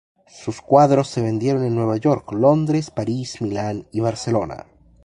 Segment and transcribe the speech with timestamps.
[0.27, 4.65] Sus cuadros se vendieron en Nueva York, Londres, París, Milán y Barcelona.